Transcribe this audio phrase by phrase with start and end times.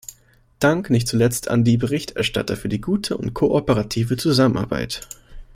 [0.59, 5.01] Dank nicht zuletzt an die Berichterstatter für die gute und kooperative Zusammenarbeit.